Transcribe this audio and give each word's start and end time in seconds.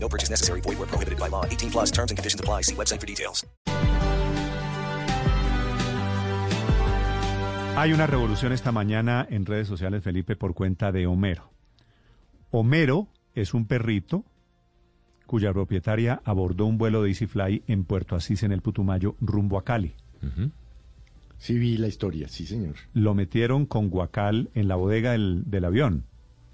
No 0.00 0.08
purchase 0.08 0.30
necessary. 0.30 0.60
Void 0.62 0.78
where 0.78 0.88
prohibited 0.88 1.18
by 1.18 1.28
law. 1.28 1.44
18 1.44 1.70
plus 1.70 1.90
terms 1.90 2.10
and 2.10 2.16
conditions 2.16 2.40
apply. 2.40 2.62
See 2.62 2.74
website 2.74 3.00
for 3.00 3.06
details. 3.06 3.44
Hay 7.76 7.92
una 7.92 8.08
revolución 8.08 8.52
esta 8.52 8.72
mañana 8.72 9.24
en 9.30 9.46
redes 9.46 9.68
sociales, 9.68 10.02
Felipe, 10.02 10.34
por 10.34 10.52
cuenta 10.54 10.90
de 10.90 11.06
Homero. 11.06 11.52
Homero 12.50 13.06
es 13.34 13.54
un 13.54 13.66
perrito 13.66 14.24
cuya 15.26 15.52
propietaria 15.52 16.20
abordó 16.24 16.66
un 16.66 16.76
vuelo 16.76 17.04
de 17.04 17.10
EasyFly 17.10 17.62
en 17.68 17.84
Puerto 17.84 18.16
Asís, 18.16 18.42
en 18.42 18.50
el 18.50 18.62
Putumayo, 18.62 19.14
rumbo 19.20 19.58
a 19.58 19.62
Cali. 19.62 19.94
Sí 21.36 21.56
vi 21.56 21.76
la 21.76 21.86
historia, 21.86 22.26
sí 22.28 22.46
señor. 22.46 22.74
Lo 22.94 23.14
metieron 23.14 23.64
con 23.64 23.90
guacal 23.90 24.50
en 24.54 24.66
la 24.66 24.74
bodega 24.74 25.12
del, 25.12 25.44
del 25.46 25.64
avión. 25.64 26.04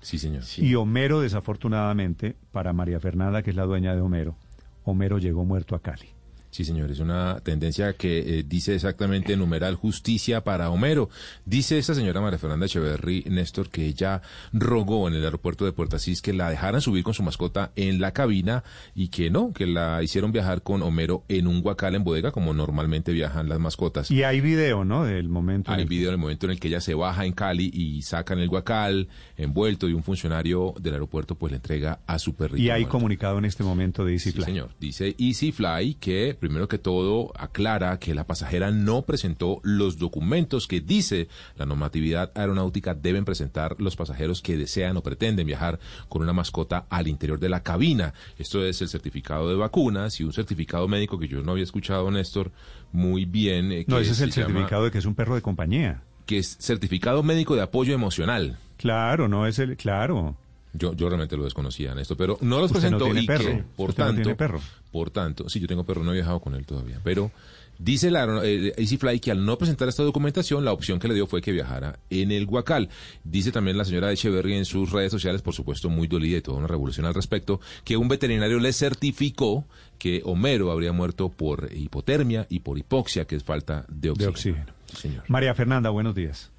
Sí, 0.04 0.18
señor. 0.18 0.42
Y 0.58 0.74
Homero, 0.74 1.20
desafortunadamente, 1.20 2.36
para 2.52 2.74
María 2.74 3.00
Fernanda, 3.00 3.42
que 3.42 3.50
es 3.50 3.56
la 3.56 3.64
dueña 3.64 3.94
de 3.94 4.02
Homero, 4.02 4.36
Homero 4.84 5.16
llegó 5.16 5.46
muerto 5.46 5.74
a 5.74 5.80
Cali. 5.80 6.10
Sí, 6.54 6.64
señor, 6.64 6.88
es 6.92 7.00
una 7.00 7.40
tendencia 7.40 7.94
que 7.94 8.38
eh, 8.38 8.44
dice 8.46 8.76
exactamente 8.76 9.36
numeral 9.36 9.74
justicia 9.74 10.44
para 10.44 10.70
Homero. 10.70 11.10
Dice 11.44 11.78
esta 11.78 11.96
señora 11.96 12.20
María 12.20 12.38
Fernanda 12.38 12.66
Echeverry, 12.66 13.24
Néstor, 13.28 13.70
que 13.70 13.84
ella 13.86 14.22
rogó 14.52 15.08
en 15.08 15.14
el 15.14 15.24
aeropuerto 15.24 15.64
de 15.64 15.72
Puerto 15.72 15.96
Asís 15.96 16.22
que 16.22 16.32
la 16.32 16.48
dejaran 16.50 16.80
subir 16.80 17.02
con 17.02 17.12
su 17.12 17.24
mascota 17.24 17.72
en 17.74 18.00
la 18.00 18.12
cabina 18.12 18.62
y 18.94 19.08
que 19.08 19.30
no, 19.30 19.52
que 19.52 19.66
la 19.66 20.00
hicieron 20.04 20.30
viajar 20.30 20.62
con 20.62 20.82
Homero 20.82 21.24
en 21.28 21.48
un 21.48 21.60
guacal 21.60 21.96
en 21.96 22.04
bodega 22.04 22.30
como 22.30 22.54
normalmente 22.54 23.10
viajan 23.10 23.48
las 23.48 23.58
mascotas. 23.58 24.12
Y 24.12 24.22
hay 24.22 24.40
video, 24.40 24.84
¿no? 24.84 25.02
Del 25.02 25.28
momento. 25.28 25.72
en 25.72 25.74
Hay 25.74 25.82
el 25.82 25.88
que- 25.88 25.94
video 25.96 26.10
en 26.10 26.14
el 26.14 26.20
momento 26.20 26.46
en 26.46 26.52
el 26.52 26.60
que 26.60 26.68
ella 26.68 26.80
se 26.80 26.94
baja 26.94 27.24
en 27.26 27.32
Cali 27.32 27.68
y 27.74 28.02
sacan 28.02 28.38
el 28.38 28.48
guacal 28.48 29.08
envuelto 29.36 29.88
y 29.88 29.92
un 29.92 30.04
funcionario 30.04 30.72
del 30.80 30.92
aeropuerto 30.92 31.34
pues 31.34 31.50
le 31.50 31.56
entrega 31.56 31.98
a 32.06 32.20
su 32.20 32.36
perrito. 32.36 32.58
Y 32.58 32.70
hay 32.70 32.82
muerto. 32.82 32.92
comunicado 32.92 33.38
en 33.38 33.44
este 33.44 33.64
momento 33.64 34.04
de 34.04 34.20
Sí, 34.20 34.28
EasyFly. 34.28 34.44
señor. 34.44 34.70
Dice 34.78 35.16
EasyFly 35.18 35.94
que, 35.94 36.36
primero 36.44 36.68
que 36.68 36.78
todo, 36.78 37.32
aclara 37.36 37.98
que 37.98 38.14
la 38.14 38.24
pasajera 38.26 38.70
no 38.70 39.02
presentó 39.02 39.60
los 39.62 39.98
documentos 39.98 40.66
que 40.68 40.80
dice 40.80 41.28
la 41.56 41.66
normatividad 41.66 42.30
aeronáutica 42.34 42.94
deben 42.94 43.24
presentar 43.24 43.76
los 43.78 43.96
pasajeros 43.96 44.42
que 44.42 44.56
desean 44.56 44.96
o 44.96 45.02
pretenden 45.02 45.46
viajar 45.46 45.78
con 46.08 46.22
una 46.22 46.32
mascota 46.32 46.86
al 46.90 47.08
interior 47.08 47.38
de 47.40 47.48
la 47.48 47.62
cabina. 47.62 48.12
Esto 48.38 48.64
es 48.64 48.80
el 48.82 48.88
certificado 48.88 49.48
de 49.48 49.54
vacunas 49.56 50.20
y 50.20 50.24
un 50.24 50.32
certificado 50.32 50.86
médico 50.88 51.18
que 51.18 51.28
yo 51.28 51.42
no 51.42 51.52
había 51.52 51.64
escuchado, 51.64 52.10
Néstor, 52.10 52.50
muy 52.92 53.24
bien. 53.24 53.72
eh, 53.72 53.84
No, 53.88 53.98
ese 53.98 54.12
es 54.12 54.20
el 54.20 54.30
llama- 54.30 54.46
certificado 54.52 54.84
de 54.84 54.90
que 54.90 54.98
es 54.98 55.06
un 55.06 55.14
perro 55.14 55.34
de 55.34 55.42
compañía. 55.42 56.02
que 56.26 56.38
es 56.38 56.56
certificado 56.60 57.22
médico 57.22 57.54
de 57.56 57.62
apoyo 57.62 57.94
emocional. 57.94 58.56
Claro, 58.78 59.28
no 59.28 59.46
es 59.46 59.58
el. 59.58 59.76
Claro. 59.76 60.36
Yo, 60.74 60.92
yo 60.94 61.08
realmente 61.08 61.36
lo 61.36 61.44
desconocía, 61.44 61.92
esto, 61.98 62.16
pero 62.16 62.36
no 62.40 62.58
los 62.60 62.70
Usted 62.72 62.90
no 62.90 62.98
presentó 62.98 63.04
tiene 63.06 63.22
y 63.22 63.26
perro. 63.26 63.44
que, 63.44 63.64
por 63.76 63.90
Usted 63.90 64.02
no 64.02 64.06
tanto, 64.08 64.22
tiene 64.22 64.34
perro. 64.36 64.60
por 64.90 65.10
tanto, 65.10 65.48
sí, 65.48 65.60
yo 65.60 65.66
tengo 65.68 65.84
perro, 65.84 66.02
no 66.04 66.10
he 66.10 66.14
viajado 66.14 66.40
con 66.40 66.54
él 66.54 66.66
todavía, 66.66 67.00
pero 67.04 67.30
dice 67.78 68.10
la 68.10 68.40
eh, 68.44 68.72
EasyFly 68.76 69.20
que 69.20 69.30
al 69.30 69.44
no 69.44 69.56
presentar 69.58 69.88
esta 69.88 70.02
documentación, 70.02 70.64
la 70.64 70.72
opción 70.72 70.98
que 70.98 71.06
le 71.08 71.14
dio 71.14 71.26
fue 71.26 71.40
que 71.42 71.52
viajara 71.52 71.98
en 72.10 72.32
el 72.32 72.46
Guacal. 72.46 72.88
Dice 73.22 73.52
también 73.52 73.76
la 73.78 73.84
señora 73.84 74.10
Echeverry 74.12 74.54
en 74.56 74.64
sus 74.64 74.90
redes 74.90 75.10
sociales, 75.12 75.42
por 75.42 75.54
supuesto 75.54 75.88
muy 75.88 76.06
dolida 76.08 76.38
y 76.38 76.42
toda 76.42 76.58
una 76.58 76.66
revolución 76.66 77.06
al 77.06 77.14
respecto, 77.14 77.60
que 77.84 77.96
un 77.96 78.08
veterinario 78.08 78.58
le 78.58 78.72
certificó 78.72 79.64
que 79.98 80.22
Homero 80.24 80.70
habría 80.72 80.92
muerto 80.92 81.28
por 81.28 81.68
hipotermia 81.72 82.46
y 82.50 82.60
por 82.60 82.78
hipoxia, 82.78 83.24
que 83.26 83.36
es 83.36 83.44
falta 83.44 83.84
de 83.88 84.10
oxígeno. 84.10 84.30
oxígeno. 84.32 84.66
Sí, 84.86 84.96
señor. 84.96 85.24
María 85.28 85.54
Fernanda, 85.54 85.90
buenos 85.90 86.14
días. 86.16 86.50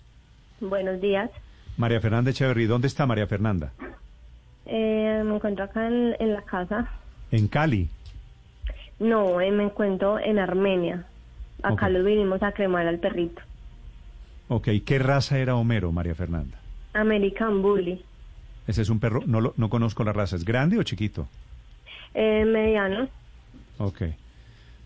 Buenos 0.61 1.01
días. 1.01 1.29
María 1.77 1.99
Fernanda 1.99 2.31
Echeverry, 2.31 2.65
¿dónde 2.65 2.87
está 2.87 3.05
María 3.05 3.27
Fernanda? 3.27 3.73
Eh, 4.65 5.21
me 5.25 5.35
encuentro 5.35 5.65
acá 5.65 5.87
en, 5.87 6.15
en 6.19 6.33
la 6.33 6.41
casa. 6.43 6.87
En 7.31 7.47
Cali. 7.47 7.89
No, 8.99 9.41
eh, 9.41 9.51
me 9.51 9.63
encuentro 9.65 10.19
en 10.19 10.39
Armenia. 10.39 11.05
Acá 11.63 11.85
Ok. 11.87 11.91
los 11.93 12.05
vinimos 12.05 12.41
a 12.43 12.51
cremar 12.51 12.87
al 12.87 12.99
perrito. 12.99 13.41
Ok, 14.47 14.69
¿qué 14.85 14.99
raza 14.99 15.37
era 15.39 15.55
Homero, 15.55 15.91
María 15.91 16.15
Fernanda? 16.15 16.57
American 16.93 17.61
Bully. 17.61 18.03
Ese 18.67 18.81
es 18.81 18.89
un 18.89 18.99
perro, 18.99 19.21
no, 19.25 19.41
lo- 19.41 19.53
no 19.57 19.69
conozco 19.69 20.03
la 20.03 20.13
raza, 20.13 20.35
¿es 20.35 20.45
grande 20.45 20.77
o 20.79 20.83
chiquito? 20.83 21.27
Eh, 22.13 22.45
mediano. 22.45 23.07
Ok. 23.77 24.03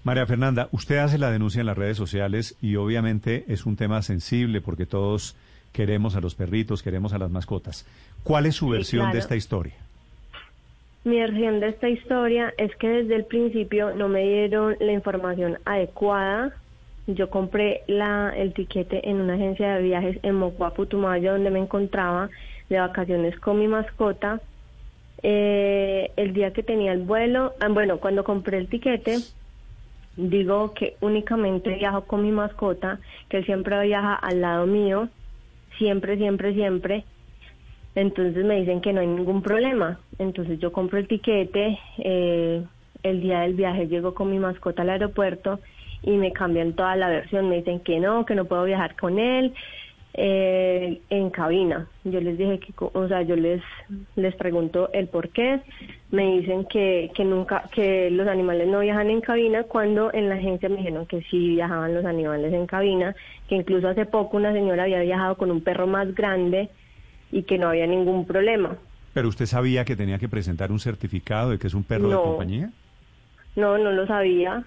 María 0.04 0.26
Fernanda, 0.26 0.70
usted 0.72 0.98
hace 0.98 1.18
la 1.18 1.30
denuncia 1.30 1.60
en 1.60 1.66
las 1.68 1.78
redes 1.78 1.98
sociales 1.98 2.56
y 2.62 2.78
obviamente 2.78 3.46
es 3.48 3.66
un 3.66 3.76
tema 3.76 4.02
sensible 4.02 4.62
porque 4.62 4.86
todos 4.86 5.36
queremos 5.72 6.16
a 6.16 6.22
los 6.22 6.36
perritos, 6.36 6.84
queremos 6.84 7.14
a 7.14 7.18
las 7.18 7.32
mascotas. 7.32 7.86
¿Cuál 8.24 8.46
es 8.46 8.56
su 8.56 8.66
Sí, 8.66 8.72
versión 8.72 9.12
de 9.12 9.20
esta 9.20 9.36
historia? 9.36 9.76
Mi 11.06 11.20
versión 11.20 11.60
de 11.60 11.70
esta 11.70 11.88
historia 11.90 12.54
es 12.58 12.76
que 12.76 12.88
desde 12.90 13.16
el 13.16 13.26
principio 13.26 13.96
no 13.96 14.10
me 14.10 14.22
dieron 14.24 14.76
la 14.80 14.92
información 14.92 15.58
adecuada. 15.66 16.54
Yo 17.08 17.30
compré 17.30 17.82
la, 17.88 18.34
el 18.36 18.54
tiquete 18.54 19.10
en 19.10 19.22
una 19.22 19.36
agencia 19.36 19.76
de 19.76 19.84
viajes 19.84 20.20
en 20.24 20.36
Mocua, 20.36 20.74
Putumayo, 20.74 21.32
donde 21.34 21.50
me 21.50 21.60
encontraba 21.60 22.30
de 22.70 22.80
vacaciones 22.80 23.40
con 23.40 23.60
mi 23.60 23.68
mascota. 23.68 24.42
Eh, 25.24 26.12
el 26.18 26.34
día 26.34 26.54
que 26.54 26.64
tenía 26.64 26.92
el 26.92 27.02
vuelo, 27.02 27.54
ah, 27.60 27.68
bueno, 27.70 28.00
cuando 28.00 28.24
compré 28.24 28.58
el 28.58 28.68
tiquete, 28.68 29.18
digo 30.18 30.74
que 30.74 30.96
únicamente 31.02 31.76
viajo 31.76 32.04
con 32.06 32.24
mi 32.24 32.32
mascota, 32.32 33.00
que 33.30 33.38
él 33.38 33.46
siempre 33.46 33.82
viaja 33.88 34.14
al 34.16 34.42
lado 34.42 34.66
mío, 34.66 35.10
siempre, 35.80 36.18
siempre, 36.18 36.54
siempre. 36.54 37.06
Entonces 37.96 38.46
me 38.46 38.60
dicen 38.60 38.82
que 38.82 38.94
no 38.94 39.02
hay 39.02 39.08
ningún 39.08 39.42
problema. 39.42 40.00
Entonces 40.20 40.60
yo 40.60 40.72
compro 40.72 41.00
el 41.00 41.08
tiquete, 41.08 41.80
eh, 41.98 42.64
el 43.02 43.22
día 43.22 43.40
del 43.40 43.56
viaje 43.56 43.88
llego 43.88 44.14
con 44.14 44.30
mi 44.30 44.38
mascota 44.38 44.84
al 44.84 44.92
aeropuerto 44.92 45.60
y 46.04 46.12
me 46.12 46.32
cambian 46.32 46.74
toda 46.74 46.96
la 46.96 47.10
versión. 47.10 47.50
Me 47.50 47.58
dicen 47.58 47.80
que 47.80 48.00
no, 48.00 48.26
que 48.26 48.36
no 48.36 48.46
puedo 48.46 48.64
viajar 48.66 48.96
con 48.96 49.18
él 49.18 49.56
eh, 50.14 51.02
en 51.10 51.30
cabina. 51.30 51.88
Yo 52.04 52.20
les 52.20 52.38
dije 52.38 52.60
que, 52.60 52.74
o 52.78 53.08
sea, 53.08 53.22
yo 53.22 53.36
les 53.36 53.62
les 54.16 54.36
pregunto 54.36 54.90
el 54.94 55.08
por 55.08 55.30
qué. 55.30 55.62
Me 56.12 56.38
dicen 56.38 56.66
que, 56.66 57.12
que 57.14 57.24
nunca, 57.24 57.70
que 57.74 58.10
los 58.10 58.28
animales 58.28 58.68
no 58.68 58.80
viajan 58.80 59.10
en 59.10 59.22
cabina 59.22 59.64
cuando 59.64 60.12
en 60.14 60.30
la 60.30 60.36
agencia 60.36 60.68
me 60.68 60.78
dijeron 60.78 61.06
que 61.06 61.22
sí 61.24 61.50
viajaban 61.50 61.94
los 61.94 62.06
animales 62.06 62.52
en 62.54 62.66
cabina, 62.66 63.16
que 63.48 63.56
incluso 63.56 63.88
hace 63.88 64.06
poco 64.06 64.38
una 64.38 64.52
señora 64.52 64.84
había 64.84 65.02
viajado 65.02 65.38
con 65.38 65.52
un 65.52 65.62
perro 65.62 65.86
más 65.86 66.14
grande 66.16 66.70
y 67.32 67.44
que 67.44 67.58
no 67.58 67.70
había 67.70 67.86
ningún 67.86 68.26
problema. 68.26 68.78
¿Pero 69.14 69.28
usted 69.28 69.46
sabía 69.46 69.86
que 69.86 69.96
tenía 69.96 70.18
que 70.18 70.30
presentar 70.30 70.72
un 70.72 70.80
certificado 70.80 71.52
de 71.52 71.60
que 71.60 71.68
es 71.68 71.74
un 71.74 71.84
perro 71.84 72.10
de 72.10 72.16
compañía? 72.16 72.72
No, 73.56 73.78
no 73.78 73.92
lo 73.92 74.08
sabía. 74.08 74.64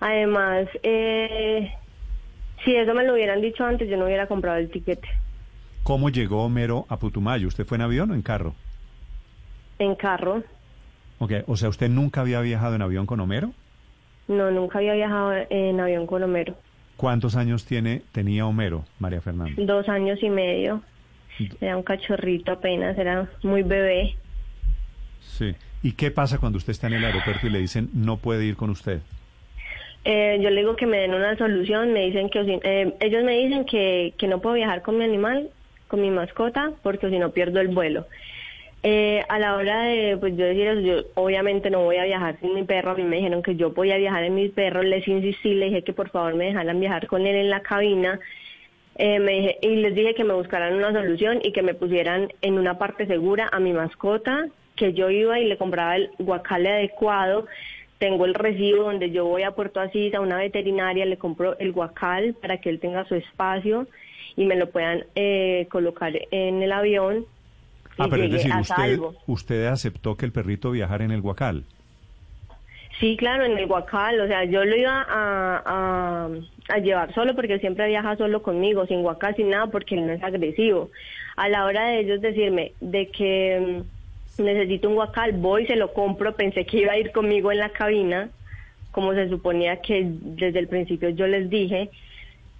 Además, 0.00 0.68
eh, 0.82 1.72
si 2.64 2.74
eso 2.74 2.94
me 2.94 3.04
lo 3.04 3.14
hubieran 3.14 3.40
dicho 3.40 3.64
antes, 3.64 3.88
yo 3.88 3.96
no 3.96 4.06
hubiera 4.06 4.26
comprado 4.26 4.58
el 4.58 4.70
tiquete 4.70 5.08
¿Cómo 5.82 6.10
llegó 6.10 6.44
Homero 6.44 6.84
a 6.88 6.98
Putumayo? 6.98 7.46
¿Usted 7.46 7.64
fue 7.64 7.76
en 7.76 7.82
avión 7.82 8.10
o 8.10 8.14
en 8.14 8.22
carro? 8.22 8.54
en 9.78 9.94
carro. 9.94 10.42
Ok, 11.18 11.32
o 11.46 11.56
sea, 11.56 11.68
¿usted 11.68 11.88
nunca 11.88 12.20
había 12.20 12.40
viajado 12.40 12.74
en 12.74 12.82
avión 12.82 13.06
con 13.06 13.20
Homero? 13.20 13.52
No, 14.28 14.50
nunca 14.50 14.78
había 14.78 14.94
viajado 14.94 15.32
en 15.50 15.80
avión 15.80 16.06
con 16.06 16.22
Homero. 16.22 16.56
¿Cuántos 16.96 17.36
años 17.36 17.64
tiene, 17.64 18.02
tenía 18.12 18.46
Homero, 18.46 18.84
María 18.98 19.20
Fernanda? 19.20 19.54
Dos 19.56 19.88
años 19.88 20.18
y 20.22 20.30
medio. 20.30 20.82
Era 21.60 21.76
un 21.76 21.82
cachorrito 21.82 22.52
apenas, 22.52 22.96
era 22.96 23.28
muy 23.42 23.62
bebé. 23.62 24.16
Sí. 25.20 25.54
¿Y 25.82 25.92
qué 25.92 26.10
pasa 26.10 26.38
cuando 26.38 26.56
usted 26.56 26.70
está 26.70 26.86
en 26.86 26.94
el 26.94 27.04
aeropuerto 27.04 27.46
y 27.46 27.50
le 27.50 27.58
dicen 27.58 27.90
no 27.92 28.16
puede 28.16 28.44
ir 28.44 28.56
con 28.56 28.70
usted? 28.70 29.00
Eh, 30.08 30.38
yo 30.40 30.50
le 30.50 30.60
digo 30.60 30.76
que 30.76 30.86
me 30.86 30.98
den 30.98 31.14
una 31.14 31.36
solución, 31.36 31.92
me 31.92 32.06
dicen 32.06 32.28
que 32.28 32.60
eh, 32.62 32.94
ellos 33.00 33.24
me 33.24 33.38
dicen 33.38 33.64
que, 33.64 34.14
que 34.16 34.28
no 34.28 34.40
puedo 34.40 34.54
viajar 34.54 34.82
con 34.82 34.96
mi 34.98 35.04
animal, 35.04 35.50
con 35.88 36.00
mi 36.00 36.10
mascota, 36.10 36.70
porque 36.84 37.10
si 37.10 37.18
no 37.18 37.32
pierdo 37.32 37.58
el 37.58 37.68
vuelo. 37.68 38.06
Eh, 38.84 39.24
a 39.28 39.40
la 39.40 39.56
hora 39.56 39.82
de 39.82 40.16
pues 40.16 40.36
yo 40.36 40.44
decir 40.44 40.80
yo 40.82 41.02
obviamente 41.14 41.70
no 41.70 41.82
voy 41.82 41.96
a 41.96 42.04
viajar 42.04 42.38
sin 42.40 42.54
mi 42.54 42.62
perro, 42.62 42.92
a 42.92 42.94
mí 42.94 43.02
me 43.02 43.16
dijeron 43.16 43.42
que 43.42 43.56
yo 43.56 43.74
podía 43.74 43.96
viajar 43.96 44.22
en 44.22 44.36
mi 44.36 44.48
perro, 44.48 44.84
les 44.84 45.08
insistí, 45.08 45.54
les 45.54 45.70
dije 45.70 45.82
que 45.82 45.92
por 45.92 46.08
favor 46.10 46.36
me 46.36 46.44
dejaran 46.46 46.78
viajar 46.78 47.08
con 47.08 47.26
él 47.26 47.34
en 47.34 47.50
la 47.50 47.62
cabina. 47.62 48.20
Eh, 48.98 49.18
me 49.18 49.32
dije- 49.32 49.58
y 49.60 49.74
les 49.76 49.92
dije 49.92 50.14
que 50.14 50.22
me 50.22 50.34
buscaran 50.34 50.74
una 50.74 50.92
solución 50.92 51.40
y 51.42 51.50
que 51.50 51.62
me 51.62 51.74
pusieran 51.74 52.28
en 52.42 52.58
una 52.58 52.78
parte 52.78 53.06
segura 53.08 53.48
a 53.50 53.58
mi 53.58 53.72
mascota, 53.72 54.46
que 54.76 54.92
yo 54.92 55.10
iba 55.10 55.40
y 55.40 55.46
le 55.48 55.56
compraba 55.56 55.96
el 55.96 56.10
guacale 56.20 56.68
adecuado, 56.70 57.46
tengo 57.98 58.24
el 58.24 58.34
recibo 58.34 58.84
donde 58.84 59.10
yo 59.10 59.24
voy 59.24 59.42
a 59.42 59.52
Puerto 59.52 59.80
Asís 59.80 60.14
a 60.14 60.20
una 60.20 60.38
veterinaria, 60.38 61.06
le 61.06 61.16
compro 61.16 61.58
el 61.58 61.72
guacal 61.72 62.34
para 62.34 62.58
que 62.58 62.68
él 62.68 62.80
tenga 62.80 63.06
su 63.06 63.14
espacio 63.14 63.86
y 64.36 64.44
me 64.44 64.56
lo 64.56 64.70
puedan 64.70 65.04
eh, 65.14 65.66
colocar 65.70 66.12
en 66.30 66.62
el 66.62 66.72
avión 66.72 67.26
y 67.98 68.02
Ah, 68.02 68.08
pero 68.10 68.24
es 68.24 68.32
decir, 68.32 68.52
usted, 68.60 69.00
usted 69.26 69.66
aceptó 69.66 70.16
que 70.16 70.26
el 70.26 70.32
perrito 70.32 70.70
viajara 70.70 71.04
en 71.04 71.12
el 71.12 71.22
guacal. 71.22 71.64
Sí, 73.00 73.16
claro, 73.16 73.44
en 73.44 73.56
el 73.58 73.66
guacal, 73.66 74.20
o 74.20 74.26
sea, 74.26 74.44
yo 74.44 74.64
lo 74.64 74.76
iba 74.76 75.02
a, 75.08 75.62
a, 75.66 76.28
a 76.68 76.78
llevar 76.78 77.12
solo 77.14 77.34
porque 77.34 77.54
él 77.54 77.60
siempre 77.60 77.88
viaja 77.88 78.16
solo 78.16 78.42
conmigo, 78.42 78.86
sin 78.86 79.02
guacal, 79.02 79.34
sin 79.36 79.50
nada, 79.50 79.66
porque 79.66 79.94
él 79.94 80.06
no 80.06 80.12
es 80.12 80.22
agresivo. 80.22 80.90
A 81.36 81.48
la 81.48 81.64
hora 81.64 81.88
de 81.88 82.00
ellos 82.00 82.20
decirme 82.20 82.72
de 82.80 83.08
que 83.08 83.82
mm, 83.82 83.95
necesito 84.38 84.88
un 84.88 84.94
guacal, 84.94 85.32
voy, 85.32 85.66
se 85.66 85.76
lo 85.76 85.92
compro, 85.92 86.34
pensé 86.34 86.64
que 86.66 86.78
iba 86.78 86.92
a 86.92 86.98
ir 86.98 87.12
conmigo 87.12 87.52
en 87.52 87.58
la 87.58 87.70
cabina, 87.70 88.28
como 88.92 89.12
se 89.14 89.28
suponía 89.28 89.80
que 89.80 90.02
desde 90.06 90.58
el 90.58 90.68
principio 90.68 91.10
yo 91.10 91.26
les 91.26 91.48
dije. 91.50 91.90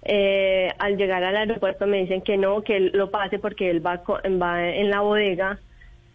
Eh, 0.03 0.69
al 0.77 0.95
llegar 0.95 1.23
al 1.23 1.35
aeropuerto 1.35 1.85
me 1.87 1.97
dicen 1.97 2.21
que 2.21 2.37
no, 2.37 2.61
que 2.61 2.77
él 2.77 2.91
lo 2.93 3.09
pase 3.11 3.39
porque 3.39 3.69
él 3.69 3.85
va, 3.85 4.01
va 4.41 4.69
en 4.69 4.89
la 4.89 5.01
bodega. 5.01 5.59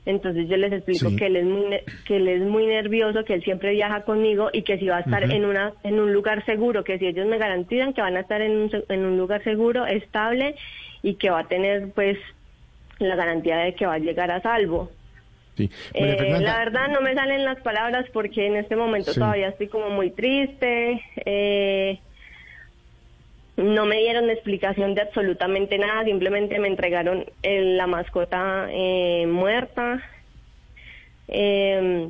Entonces 0.06 0.48
yo 0.48 0.56
les 0.56 0.72
explico 0.72 1.10
Sí. 1.10 1.16
que 1.16 1.26
él 1.26 1.36
es 1.36 1.44
muy 1.44 1.64
que 2.06 2.16
él 2.16 2.26
es 2.28 2.40
muy 2.42 2.66
nervioso, 2.66 3.24
que 3.24 3.34
él 3.34 3.44
siempre 3.44 3.70
viaja 3.72 4.02
conmigo 4.02 4.50
y 4.52 4.62
que 4.62 4.78
si 4.78 4.86
va 4.86 4.96
a 4.96 5.00
estar 5.00 5.22
en 5.30 5.44
una 5.44 5.72
en 5.84 6.00
un 6.00 6.12
lugar 6.12 6.44
seguro, 6.44 6.82
que 6.82 6.98
si 6.98 7.06
ellos 7.06 7.26
me 7.26 7.38
garantizan 7.38 7.92
que 7.92 8.00
van 8.00 8.16
a 8.16 8.20
estar 8.20 8.40
en 8.40 8.52
un, 8.52 8.70
en 8.88 9.04
un 9.04 9.16
lugar 9.16 9.44
seguro, 9.44 9.86
estable 9.86 10.56
y 11.02 11.14
que 11.14 11.30
va 11.30 11.40
a 11.40 11.48
tener 11.48 11.90
pues 11.94 12.18
la 12.98 13.14
garantía 13.14 13.58
de 13.58 13.74
que 13.74 13.86
va 13.86 13.94
a 13.94 13.98
llegar 13.98 14.30
a 14.32 14.40
salvo. 14.40 14.90
Sí. 15.56 15.70
María 15.94 16.14
Eh, 16.14 16.16
Fernanda, 16.18 16.52
la 16.52 16.58
verdad 16.58 16.88
no 16.88 17.00
me 17.02 17.14
salen 17.14 17.44
las 17.44 17.60
palabras 17.60 18.06
porque 18.12 18.46
en 18.46 18.56
este 18.56 18.74
momento 18.76 19.12
Sí. 19.12 19.20
todavía 19.20 19.48
estoy 19.48 19.68
como 19.68 19.90
muy 19.90 20.10
triste. 20.10 21.02
eh, 21.26 21.98
no 23.56 23.84
me 23.84 23.98
dieron 23.98 24.30
explicación 24.30 24.94
de 24.94 25.02
absolutamente 25.02 25.76
nada, 25.78 26.04
simplemente 26.04 26.58
me 26.58 26.68
entregaron 26.68 27.26
el- 27.42 27.76
la 27.76 27.86
mascota 27.86 28.66
eh, 28.70 29.26
muerta. 29.28 30.02
Eh, 31.28 32.08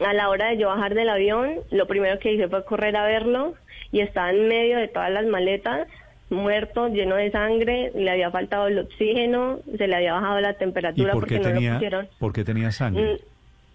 a 0.00 0.12
la 0.12 0.28
hora 0.28 0.50
de 0.50 0.56
yo 0.58 0.68
bajar 0.68 0.94
del 0.94 1.08
avión, 1.08 1.56
lo 1.70 1.86
primero 1.86 2.18
que 2.18 2.32
hice 2.32 2.48
fue 2.48 2.64
correr 2.64 2.96
a 2.96 3.04
verlo 3.04 3.54
y 3.92 4.00
estaba 4.00 4.30
en 4.30 4.48
medio 4.48 4.78
de 4.78 4.88
todas 4.88 5.10
las 5.10 5.24
maletas, 5.26 5.86
muerto, 6.34 6.88
lleno 6.88 7.16
de 7.16 7.30
sangre, 7.30 7.90
le 7.94 8.10
había 8.10 8.30
faltado 8.30 8.66
el 8.66 8.78
oxígeno, 8.78 9.60
se 9.78 9.86
le 9.88 9.96
había 9.96 10.12
bajado 10.14 10.40
la 10.40 10.50
¿Y 10.50 10.56
temperatura 10.56 11.12
por 11.12 11.22
porque 11.22 11.38
no 11.40 11.48
lo 11.48 11.72
pusieron. 11.74 12.08
por 12.18 12.32
qué 12.32 12.44
tenía 12.44 12.70
sangre? 12.72 13.14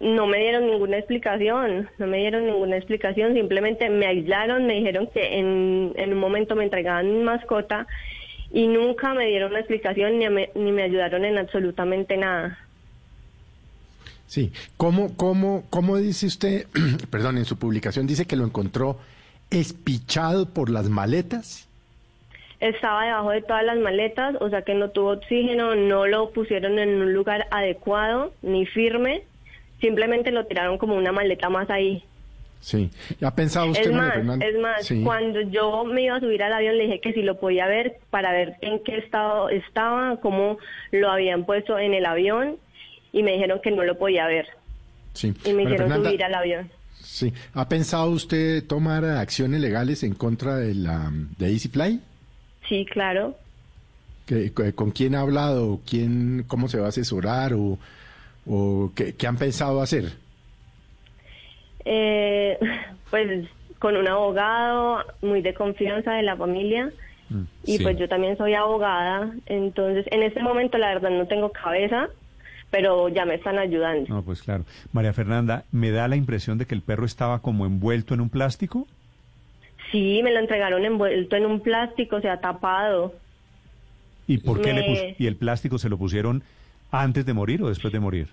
Mm, 0.00 0.14
No 0.14 0.26
me 0.26 0.38
dieron 0.38 0.66
ninguna 0.66 0.96
explicación, 0.98 1.88
no 1.98 2.06
me 2.06 2.18
dieron 2.18 2.46
ninguna 2.46 2.76
explicación, 2.76 3.34
simplemente 3.34 3.90
me 3.90 4.06
aislaron, 4.06 4.66
me 4.66 4.74
dijeron 4.74 5.08
que 5.12 5.38
en, 5.38 5.92
en 5.96 6.12
un 6.12 6.18
momento 6.18 6.54
me 6.56 6.64
entregaban 6.64 7.10
mi 7.12 7.22
mascota 7.22 7.86
y 8.52 8.66
nunca 8.66 9.12
me 9.14 9.26
dieron 9.26 9.50
una 9.50 9.60
explicación 9.60 10.18
ni 10.18 10.28
me, 10.28 10.50
ni 10.54 10.72
me 10.72 10.82
ayudaron 10.84 11.24
en 11.24 11.36
absolutamente 11.38 12.16
nada. 12.16 12.58
sí. 14.26 14.52
¿Cómo, 14.76 15.16
cómo, 15.16 15.64
¿Cómo 15.70 15.96
dice 15.98 16.26
usted, 16.26 16.66
perdón, 17.10 17.36
en 17.38 17.44
su 17.44 17.56
publicación 17.58 18.06
dice 18.06 18.26
que 18.26 18.36
lo 18.36 18.44
encontró 18.44 18.98
espichado 19.50 20.48
por 20.48 20.70
las 20.70 20.88
maletas? 20.88 21.68
Estaba 22.60 23.04
debajo 23.06 23.30
de 23.30 23.40
todas 23.42 23.64
las 23.64 23.78
maletas, 23.78 24.36
o 24.40 24.50
sea 24.50 24.62
que 24.62 24.74
no 24.74 24.90
tuvo 24.90 25.12
oxígeno, 25.12 25.74
no 25.74 26.06
lo 26.06 26.30
pusieron 26.30 26.78
en 26.78 26.90
un 27.00 27.14
lugar 27.14 27.46
adecuado 27.50 28.32
ni 28.42 28.66
firme, 28.66 29.22
simplemente 29.80 30.30
lo 30.30 30.44
tiraron 30.46 30.76
como 30.76 30.94
una 30.94 31.10
maleta 31.12 31.48
más 31.48 31.70
ahí. 31.70 32.04
Sí. 32.60 32.90
¿Ha 33.22 33.34
pensado 33.34 33.68
usted, 33.68 33.86
Es 33.88 33.92
más, 33.96 34.12
Fernanda? 34.12 34.46
es 34.46 34.58
más, 34.58 34.86
Sí. 34.86 35.02
cuando 35.02 35.40
yo 35.40 35.84
me 35.86 36.02
iba 36.02 36.16
a 36.16 36.20
subir 36.20 36.42
al 36.42 36.52
avión 36.52 36.76
le 36.76 36.84
dije 36.84 37.00
que 37.00 37.14
si 37.14 37.22
lo 37.22 37.40
podía 37.40 37.66
ver 37.66 37.96
para 38.10 38.32
ver 38.32 38.56
en 38.60 38.84
qué 38.84 38.98
estado 38.98 39.48
estaba, 39.48 40.18
cómo 40.20 40.58
lo 40.92 41.10
habían 41.10 41.46
puesto 41.46 41.78
en 41.78 41.94
el 41.94 42.04
avión 42.04 42.56
y 43.12 43.22
me 43.22 43.32
dijeron 43.32 43.60
que 43.62 43.70
no 43.70 43.82
lo 43.84 43.96
podía 43.96 44.26
ver 44.26 44.46
Sí. 45.14 45.28
y 45.46 45.54
me 45.54 45.62
María 45.64 45.68
hicieron 45.70 45.88
Fernanda, 45.88 46.10
subir 46.10 46.24
al 46.24 46.34
avión. 46.34 46.70
Sí. 46.98 47.32
¿Ha 47.54 47.66
pensado 47.70 48.10
usted 48.10 48.62
tomar 48.66 49.06
acciones 49.06 49.62
legales 49.62 50.02
en 50.02 50.12
contra 50.14 50.56
de 50.56 50.74
la 50.74 51.10
de 51.38 51.46
EasyFly? 51.50 52.00
Sí, 52.68 52.84
claro. 52.84 53.34
¿Que- 54.26 54.52
que- 54.52 54.72
¿Con 54.74 54.90
quién 54.92 55.14
ha 55.14 55.20
hablado? 55.20 55.80
¿Quién, 55.88 56.44
¿Cómo 56.46 56.68
se 56.68 56.78
va 56.78 56.86
a 56.86 56.88
asesorar? 56.90 57.52
¿O, 57.54 57.78
o 58.46 58.92
qué, 58.94 59.14
qué 59.16 59.26
han 59.26 59.36
pensado 59.36 59.80
hacer? 59.82 60.12
Eh, 61.84 62.58
pues 63.10 63.48
con 63.78 63.96
un 63.96 64.06
abogado 64.08 64.98
muy 65.22 65.40
de 65.42 65.54
confianza 65.54 66.12
de 66.12 66.22
la 66.22 66.36
familia 66.36 66.90
y 67.64 67.76
sí. 67.78 67.82
pues 67.84 67.96
yo 67.96 68.08
también 68.08 68.36
soy 68.36 68.54
abogada, 68.54 69.32
entonces 69.46 70.04
en 70.10 70.24
este 70.24 70.42
momento 70.42 70.78
la 70.78 70.88
verdad 70.88 71.10
no 71.10 71.28
tengo 71.28 71.50
cabeza, 71.52 72.08
pero 72.72 73.08
ya 73.08 73.24
me 73.24 73.36
están 73.36 73.56
ayudando. 73.56 74.12
No, 74.12 74.22
pues 74.24 74.42
claro. 74.42 74.64
María 74.92 75.12
Fernanda, 75.12 75.64
me 75.70 75.92
da 75.92 76.08
la 76.08 76.16
impresión 76.16 76.58
de 76.58 76.66
que 76.66 76.74
el 76.74 76.82
perro 76.82 77.06
estaba 77.06 77.38
como 77.40 77.66
envuelto 77.66 78.14
en 78.14 78.20
un 78.20 78.30
plástico. 78.30 78.88
Sí, 79.90 80.20
me 80.22 80.32
lo 80.32 80.38
entregaron 80.38 80.84
envuelto 80.84 81.36
en 81.36 81.46
un 81.46 81.60
plástico, 81.60 82.16
o 82.16 82.20
sea, 82.20 82.40
tapado. 82.40 83.14
¿Y 84.26 84.38
por 84.38 84.60
qué 84.62 84.72
le 84.72 84.82
pus- 84.86 85.14
y 85.18 85.26
el 85.26 85.36
plástico 85.36 85.78
se 85.78 85.88
lo 85.88 85.98
pusieron 85.98 86.42
antes 86.92 87.26
de 87.26 87.32
morir 87.32 87.62
o 87.62 87.68
después 87.68 87.92
de 87.92 87.98
morir? 88.00 88.28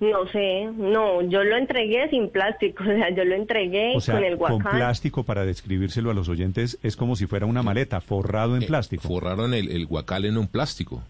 No 0.00 0.26
sé, 0.32 0.64
no, 0.76 1.22
yo 1.22 1.44
lo 1.44 1.56
entregué 1.56 2.10
sin 2.10 2.28
plástico, 2.28 2.82
o 2.84 2.86
sea, 2.86 3.10
yo 3.14 3.24
lo 3.24 3.34
entregué 3.36 3.92
O 3.96 4.00
sea, 4.00 4.16
con 4.16 4.24
el 4.24 4.36
con 4.36 4.54
guacán. 4.54 4.76
plástico 4.78 5.22
para 5.22 5.44
describírselo 5.44 6.10
a 6.10 6.14
los 6.14 6.28
oyentes 6.28 6.78
es 6.82 6.96
como 6.96 7.14
si 7.16 7.26
fuera 7.26 7.46
una 7.46 7.62
maleta 7.62 8.00
forrado 8.00 8.56
en 8.56 8.64
Eh, 8.64 8.66
plástico. 8.66 9.02
Forraron 9.06 9.54
el, 9.54 9.70
el 9.70 9.86
guacal 9.86 10.24
en 10.24 10.36
un 10.38 10.48
plástico. 10.48 11.02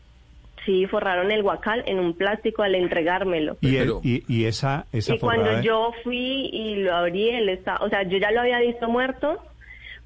Sí, 0.64 0.87
forraron 0.87 1.32
el 1.32 1.43
guacal 1.43 1.82
en 1.87 1.99
un 1.99 2.14
plástico 2.14 2.62
al 2.62 2.75
entregármelo. 2.76 3.56
y, 3.61 3.76
el- 3.76 3.94
y, 4.03 4.23
y 4.29 4.44
esa 4.44 4.87
esa 4.93 5.14
Y 5.14 5.19
cuando 5.19 5.61
yo 5.62 5.93
fui 6.05 6.50
y 6.53 6.76
lo 6.76 6.94
abrí, 6.94 7.31
él 7.31 7.49
está, 7.49 7.76
o 7.79 7.88
sea, 7.88 8.03
yo 8.05 8.19
ya 8.19 8.31
lo 8.31 8.41
había 8.43 8.61
visto 8.61 8.88
muerto, 8.88 9.38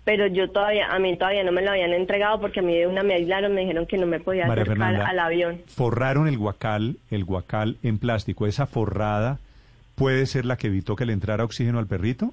pero 0.04 0.26
yo 0.28 0.48
todavía, 0.50 0.86
a 0.86 0.98
mí 0.98 1.14
todavía 1.18 1.44
no 1.44 1.52
me 1.52 1.60
lo 1.62 1.70
habían 1.72 1.92
entregado 1.92 2.40
porque 2.40 2.60
a 2.60 2.62
mí 2.62 2.74
de 2.74 2.86
una 2.86 3.02
me 3.02 3.14
aislaron, 3.14 3.54
me 3.54 3.62
dijeron 3.62 3.86
que 3.86 3.98
no 3.98 4.06
me 4.06 4.20
podía 4.20 4.46
María 4.46 4.62
acercar 4.62 4.86
Fernanda, 4.92 5.08
al 5.10 5.18
avión. 5.18 5.60
forraron 5.66 6.26
el 6.28 6.38
guacal, 6.38 6.96
el 7.10 7.24
guacal 7.24 7.76
en 7.82 7.98
plástico. 7.98 8.46
Esa 8.46 8.66
forrada 8.66 9.38
puede 9.96 10.24
ser 10.26 10.46
la 10.46 10.56
que 10.56 10.68
evitó 10.68 10.94
que 10.96 11.04
le 11.06 11.12
entrara 11.12 11.44
oxígeno 11.44 11.78
al 11.80 11.86
perrito. 11.86 12.32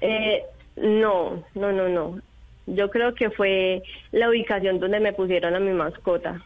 Eh, 0.00 0.42
no, 0.76 1.44
no, 1.54 1.72
no, 1.72 1.88
no. 1.88 2.18
Yo 2.74 2.90
creo 2.90 3.14
que 3.14 3.30
fue 3.30 3.82
la 4.12 4.28
ubicación 4.28 4.80
donde 4.80 5.00
me 5.00 5.12
pusieron 5.12 5.54
a 5.54 5.60
mi 5.60 5.72
mascota. 5.72 6.40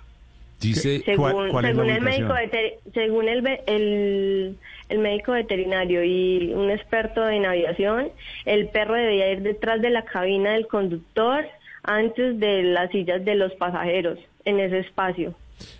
Dice, 0.60 1.00
Según, 1.04 1.30
¿Cuál- 1.32 1.48
cuál 1.50 1.64
según 1.66 1.90
el 1.90 2.00
médico 2.00 2.32
veter- 2.32 2.74
según 2.94 3.28
el, 3.28 3.46
el, 3.66 4.56
el 4.88 4.98
médico 4.98 5.32
veterinario 5.32 6.02
y 6.04 6.52
un 6.54 6.70
experto 6.70 7.28
en 7.28 7.44
aviación, 7.44 8.08
el 8.46 8.68
perro 8.68 8.94
debía 8.94 9.30
ir 9.32 9.42
detrás 9.42 9.82
de 9.82 9.90
la 9.90 10.02
cabina 10.04 10.52
del 10.52 10.66
conductor 10.66 11.44
antes 11.82 12.38
de 12.40 12.62
las 12.62 12.90
sillas 12.92 13.24
de 13.24 13.34
los 13.34 13.52
pasajeros 13.54 14.18
en 14.46 14.60
ese 14.60 14.78
espacio. 14.78 15.34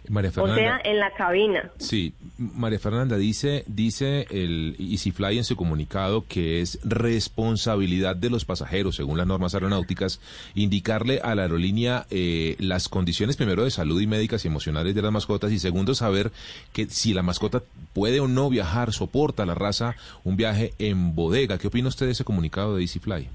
María 0.09 0.31
O 0.31 0.33
Fernanda. 0.33 0.57
sea, 0.57 0.81
en 0.85 0.99
la 0.99 1.13
cabina. 1.15 1.71
Sí, 1.79 2.13
María 2.39 2.79
Fernanda 2.79 3.17
dice, 3.17 3.65
dice 3.67 4.27
el 4.31 4.77
EasyFly 4.79 5.39
en 5.39 5.45
su 5.45 5.57
comunicado 5.57 6.25
que 6.29 6.61
es 6.61 6.79
responsabilidad 6.85 8.17
de 8.17 8.31
los 8.31 8.45
pasajeros, 8.45 8.97
según 8.97 9.19
las 9.19 9.27
normas 9.27 9.55
aeronáuticas, 9.55 10.21
indicarle 10.55 11.21
a 11.23 11.35
la 11.35 11.43
aerolínea 11.43 12.07
eh, 12.11 12.57
las 12.59 12.89
condiciones 12.89 13.37
primero 13.37 13.65
de 13.65 13.71
salud 13.71 14.01
y 14.01 14.07
médicas 14.07 14.45
y 14.45 14.49
emocionales 14.49 14.95
de 14.95 15.03
las 15.03 15.13
mascotas 15.13 15.53
y 15.53 15.59
segundo 15.59 15.95
saber 15.95 16.33
que 16.73 16.87
si 16.87 17.15
la 17.15 17.23
mascota 17.23 17.63
puede 17.93 18.21
o 18.21 18.29
no 18.29 18.51
viajar, 18.51 18.93
soporta 18.93 19.47
la 19.47 19.55
raza 19.55 19.97
un 20.25 20.37
viaje 20.37 20.75
en 20.79 21.15
bodega. 21.15 21.59
¿Qué 21.59 21.69
opina 21.69 21.89
usted 21.89 22.07
de 22.07 22.13
ese 22.13 22.25
comunicado 22.25 22.77
de 22.77 22.83
EasyFly? 22.83 23.29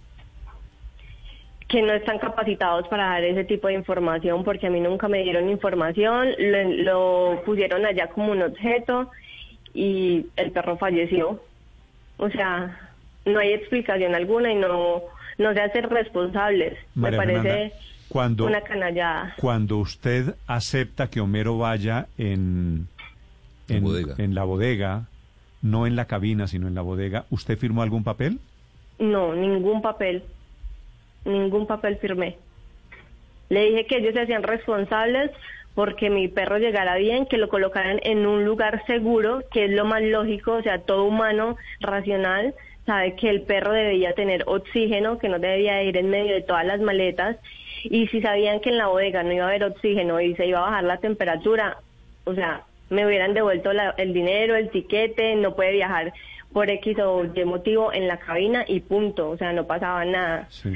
Que 1.70 1.82
no 1.84 1.94
están 1.94 2.18
capacitados 2.20 2.88
para 2.90 3.06
dar 3.06 3.24
ese 3.24 3.44
tipo 3.46 3.68
de 3.68 3.76
información 3.76 4.44
porque 4.44 4.68
a 4.68 4.70
mí 4.72 4.82
nunca 4.82 5.08
me 5.08 5.24
dieron 5.24 5.50
información, 5.50 6.30
lo, 6.38 6.64
lo 7.34 7.42
pusieron 7.46 7.86
allá 7.86 8.08
como 8.08 8.32
un 8.34 8.42
objeto 8.42 9.10
y 9.74 10.26
el 10.36 10.52
perro 10.52 10.78
falleció. 10.78 11.42
O 12.18 12.30
sea, 12.32 12.90
no 13.26 13.40
hay 13.40 13.54
explicación 13.54 14.16
alguna 14.16 14.52
y 14.52 14.56
no, 14.56 15.02
no 15.38 15.54
se 15.54 15.62
hacen 15.62 15.90
responsables. 15.90 16.78
María 16.96 17.20
me 17.20 17.26
parece 17.26 17.42
Fernanda, 17.50 17.76
cuando- 18.10 18.46
una 18.48 18.62
canallada. 18.62 19.36
Cuando 19.40 19.78
usted 19.78 20.34
acepta 20.48 21.08
que 21.12 21.22
Homero 21.22 21.58
vaya 21.60 22.08
en, 22.18 22.88
En 23.70 23.84
bodega. 23.84 24.16
en 24.18 24.34
la 24.34 24.44
bodega, 24.44 25.04
no 25.62 25.86
en 25.86 25.96
la 25.96 26.06
cabina, 26.06 26.48
sino 26.48 26.68
en 26.68 26.74
la 26.74 26.82
bodega, 26.82 27.26
¿usted 27.30 27.60
firmó 27.60 27.84
algún 27.84 28.04
papel? 28.04 28.40
No, 28.98 29.36
ningún 29.36 29.84
papel. 29.84 30.24
Ningún 31.26 31.68
papel 31.68 31.98
firmé. 31.98 32.38
Le 33.50 33.66
dije 33.66 33.86
que 33.86 33.98
ellos 33.98 34.14
se 34.14 34.22
hacían 34.22 34.44
responsables 34.44 35.32
porque 35.76 36.10
mi 36.10 36.28
perro 36.28 36.58
llegara 36.58 36.96
bien, 36.96 37.26
que 37.26 37.38
lo 37.38 37.48
colocaran 37.50 38.00
en 38.04 38.26
un 38.28 38.44
lugar 38.44 38.84
seguro, 38.86 39.44
que 39.52 39.66
es 39.66 39.72
lo 39.72 39.86
más 39.86 40.02
lógico, 40.02 40.54
o 40.56 40.62
sea, 40.62 40.80
todo 40.80 41.06
humano 41.06 41.58
racional 41.80 42.54
sabe 42.86 43.16
que 43.16 43.30
el 43.30 43.44
perro 43.44 43.72
debía 43.72 44.14
tener 44.14 44.44
oxígeno, 44.48 45.20
que 45.20 45.30
no 45.30 45.40
debía 45.40 45.82
ir 45.84 45.96
en 45.96 46.10
medio 46.10 46.34
de 46.34 46.42
todas 46.42 46.66
las 46.66 46.82
maletas, 46.82 47.38
y 47.84 48.08
si 48.08 48.20
sabían 48.22 48.60
que 48.60 48.70
en 48.72 48.78
la 48.78 48.88
bodega 48.88 49.24
no 49.24 49.32
iba 49.32 49.46
a 49.46 49.50
haber 49.50 49.64
oxígeno 49.64 50.20
y 50.20 50.36
se 50.36 50.48
iba 50.48 50.60
a 50.60 50.64
bajar 50.70 50.84
la 50.84 50.98
temperatura, 50.98 51.78
o 52.26 52.34
sea, 52.34 52.64
me 52.90 53.06
hubieran 53.06 53.34
devuelto 53.34 53.72
la- 53.72 53.94
el 53.98 54.12
dinero, 54.12 54.56
el 54.56 54.70
tiquete, 54.72 55.36
no 55.36 55.56
puede 55.56 55.72
viajar 55.74 56.12
por 56.52 56.70
X 56.70 56.98
o 57.00 57.24
Y 57.24 57.46
motivo 57.46 57.94
en 57.94 58.08
la 58.08 58.18
cabina 58.18 58.66
y 58.68 58.80
punto, 58.82 59.30
o 59.30 59.38
sea, 59.38 59.54
no 59.54 59.66
pasaba 59.68 60.04
nada. 60.04 60.48
Sí. 60.50 60.74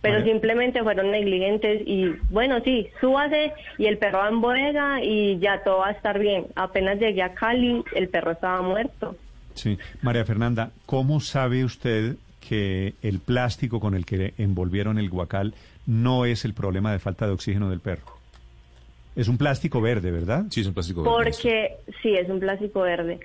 Pero 0.00 0.18
María- 0.18 0.32
simplemente 0.32 0.82
fueron 0.82 1.10
negligentes 1.10 1.82
y 1.86 2.06
bueno, 2.30 2.60
sí, 2.64 2.88
súbase 3.00 3.52
y 3.78 3.86
el 3.86 3.98
perro 3.98 4.18
va 4.18 4.28
en 4.28 4.40
bodega 4.40 5.02
y 5.02 5.38
ya 5.40 5.62
todo 5.64 5.78
va 5.78 5.88
a 5.88 5.92
estar 5.92 6.18
bien. 6.18 6.46
Apenas 6.54 6.98
llegué 7.00 7.22
a 7.22 7.34
Cali, 7.34 7.82
el 7.94 8.08
perro 8.08 8.30
estaba 8.32 8.62
muerto. 8.62 9.16
Sí. 9.54 9.76
María 10.02 10.24
Fernanda, 10.24 10.70
¿cómo 10.86 11.18
sabe 11.20 11.64
usted 11.64 12.14
que 12.48 12.94
el 13.02 13.18
plástico 13.18 13.80
con 13.80 13.94
el 13.94 14.06
que 14.06 14.34
envolvieron 14.38 14.98
el 14.98 15.10
guacal 15.10 15.54
no 15.84 16.24
es 16.26 16.44
el 16.44 16.54
problema 16.54 16.92
de 16.92 17.00
falta 17.00 17.26
de 17.26 17.32
oxígeno 17.32 17.68
del 17.68 17.80
perro? 17.80 18.06
Es 19.16 19.26
un 19.26 19.36
plástico 19.36 19.80
verde, 19.80 20.12
¿verdad? 20.12 20.44
Sí, 20.50 20.60
es 20.60 20.68
un 20.68 20.74
plástico 20.74 21.02
verde, 21.02 21.14
Porque 21.16 21.70
sí, 22.02 22.14
es 22.14 22.28
un 22.30 22.38
plástico 22.38 22.82
verde. 22.82 23.18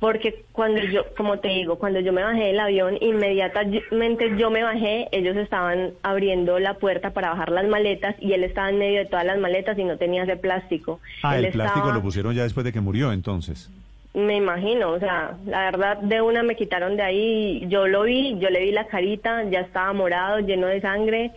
Porque 0.00 0.44
cuando 0.52 0.82
yo, 0.82 1.04
como 1.16 1.38
te 1.38 1.48
digo, 1.48 1.76
cuando 1.78 2.00
yo 2.00 2.12
me 2.12 2.22
bajé 2.22 2.44
del 2.44 2.60
avión, 2.60 2.98
inmediatamente 3.00 4.36
yo 4.36 4.50
me 4.50 4.62
bajé, 4.62 5.08
ellos 5.12 5.36
estaban 5.36 5.92
abriendo 6.02 6.58
la 6.58 6.74
puerta 6.74 7.10
para 7.10 7.30
bajar 7.30 7.50
las 7.50 7.66
maletas 7.66 8.14
y 8.20 8.32
él 8.32 8.44
estaba 8.44 8.68
en 8.70 8.78
medio 8.78 8.98
de 9.00 9.06
todas 9.06 9.24
las 9.24 9.38
maletas 9.38 9.78
y 9.78 9.84
no 9.84 9.96
tenía 9.96 10.24
ese 10.24 10.36
plástico. 10.36 11.00
Ah, 11.22 11.38
Él 11.38 11.46
el 11.46 11.52
plástico 11.52 11.78
estaba- 11.86 11.96
lo 11.96 12.02
pusieron 12.02 12.34
ya 12.34 12.42
después 12.42 12.64
de 12.64 12.72
que 12.72 12.80
murió, 12.80 13.12
entonces. 13.12 13.70
Me 14.12 14.36
imagino, 14.36 14.90
o 14.90 14.98
sea, 15.00 15.36
la 15.46 15.60
verdad 15.64 15.96
de 15.98 16.20
una 16.22 16.42
me 16.42 16.54
quitaron 16.54 16.96
de 16.96 17.02
ahí, 17.02 17.64
yo 17.68 17.86
lo 17.88 18.02
vi, 18.02 18.36
yo 18.38 18.48
le 18.50 18.60
vi 18.60 18.70
la 18.72 18.86
carita, 18.86 19.42
ya 19.44 19.60
estaba 19.60 19.92
morado, 19.92 20.38
lleno 20.40 20.66
de 20.68 20.80
sangre, 20.80 21.30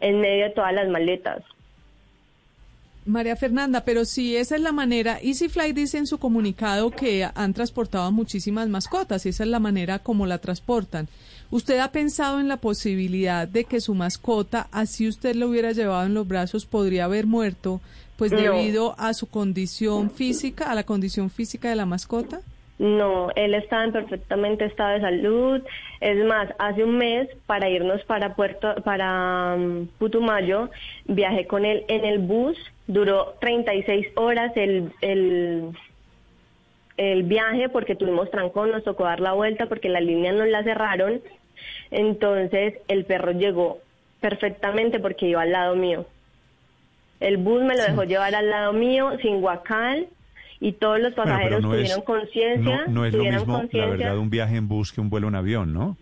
en 0.00 0.20
medio 0.20 0.44
de 0.46 0.50
todas 0.50 0.72
las 0.72 0.88
maletas. 0.88 1.42
María 3.06 3.34
Fernanda, 3.34 3.84
pero 3.84 4.04
si 4.04 4.36
esa 4.36 4.56
es 4.56 4.60
la 4.62 4.72
manera, 4.72 5.18
EasyFly 5.22 5.72
dice 5.72 5.98
en 5.98 6.06
su 6.06 6.18
comunicado 6.18 6.90
que 6.90 7.28
han 7.34 7.54
transportado 7.54 8.12
muchísimas 8.12 8.68
mascotas 8.68 9.24
y 9.24 9.30
esa 9.30 9.44
es 9.44 9.48
la 9.50 9.58
manera 9.58 9.98
como 9.98 10.26
la 10.26 10.38
transportan. 10.38 11.08
¿Usted 11.50 11.78
ha 11.78 11.90
pensado 11.90 12.38
en 12.38 12.46
la 12.46 12.58
posibilidad 12.58 13.48
de 13.48 13.64
que 13.64 13.80
su 13.80 13.94
mascota, 13.94 14.68
así 14.70 15.08
usted 15.08 15.34
lo 15.34 15.48
hubiera 15.48 15.72
llevado 15.72 16.06
en 16.06 16.14
los 16.14 16.28
brazos, 16.28 16.66
podría 16.66 17.06
haber 17.06 17.26
muerto, 17.26 17.80
pues 18.16 18.30
No. 18.32 18.38
debido 18.38 18.94
a 18.98 19.14
su 19.14 19.26
condición 19.26 20.10
física, 20.10 20.70
a 20.70 20.74
la 20.74 20.84
condición 20.84 21.30
física 21.30 21.70
de 21.70 21.76
la 21.76 21.86
mascota? 21.86 22.42
No, 22.80 23.30
él 23.36 23.52
estaba 23.52 23.84
en 23.84 23.92
perfectamente 23.92 24.64
estado 24.64 24.94
de 24.94 25.00
salud. 25.02 25.62
Es 26.00 26.24
más, 26.24 26.48
hace 26.58 26.82
un 26.82 26.96
mes 26.96 27.28
para 27.44 27.68
irnos 27.68 28.02
para 28.04 28.34
Puerto, 28.34 28.74
para 28.82 29.54
mm, 29.58 29.88
Putumayo, 29.98 30.70
viajé 31.04 31.46
con 31.46 31.66
él 31.66 31.84
en 31.88 32.06
el 32.06 32.20
bus. 32.20 32.56
Duró 32.86 33.34
36 33.38 34.06
horas 34.16 34.52
el, 34.56 34.92
el, 35.02 35.76
el 36.96 37.22
viaje 37.24 37.68
porque 37.68 37.96
tuvimos 37.96 38.30
trancón, 38.30 38.70
nos 38.70 38.82
tocó 38.82 39.04
dar 39.04 39.20
la 39.20 39.34
vuelta 39.34 39.66
porque 39.66 39.90
la 39.90 40.00
línea 40.00 40.32
nos 40.32 40.48
la 40.48 40.64
cerraron. 40.64 41.20
Entonces 41.90 42.78
el 42.88 43.04
perro 43.04 43.32
llegó 43.32 43.80
perfectamente 44.22 45.00
porque 45.00 45.26
iba 45.26 45.42
al 45.42 45.52
lado 45.52 45.76
mío. 45.76 46.06
El 47.20 47.36
bus 47.36 47.62
me 47.62 47.76
lo 47.76 47.82
dejó 47.82 48.04
llevar 48.04 48.34
al 48.34 48.48
lado 48.48 48.72
mío 48.72 49.18
sin 49.20 49.42
guacal 49.42 50.08
y 50.60 50.72
todos 50.72 51.00
los 51.00 51.14
Bueno, 51.14 51.32
pasajeros 51.32 51.62
tuvieron 51.62 52.02
conciencia. 52.02 52.84
no, 52.86 52.92
no 52.92 53.04
es 53.06 53.14
lo 53.14 53.24
mismo, 53.24 53.62
la 53.72 53.86
verdad, 53.86 54.18
un 54.18 54.30
viaje 54.30 54.56
en 54.56 54.68
bus 54.68 54.92
que 54.92 55.00
un 55.00 55.10
vuelo 55.10 55.28
en 55.28 55.34
avión, 55.34 55.72
¿no? 55.72 55.96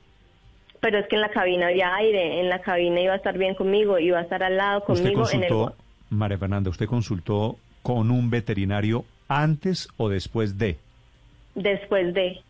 Pero 0.80 0.98
es 0.98 1.08
que 1.08 1.16
en 1.16 1.22
la 1.22 1.30
cabina 1.30 1.68
había 1.68 1.94
aire, 1.96 2.40
en 2.40 2.48
la 2.48 2.60
cabina 2.60 3.00
iba 3.00 3.12
a 3.12 3.16
estar 3.16 3.36
bien 3.36 3.54
conmigo, 3.54 3.98
iba 3.98 4.18
a 4.18 4.22
estar 4.22 4.42
al 4.42 4.56
lado 4.56 4.84
Usted 4.86 4.94
conmigo 4.94 5.28
en 5.30 5.42
el... 5.42 5.48
consultó, 5.48 5.76
María 6.10 6.38
Fernanda, 6.38 6.70
¿usted 6.70 6.86
consultó 6.86 7.56
con 7.82 8.10
un 8.10 8.30
veterinario 8.30 9.04
antes 9.28 9.88
o 9.96 10.08
después 10.08 10.58
de? 10.58 10.78
Después 11.54 12.14
de... 12.14 12.40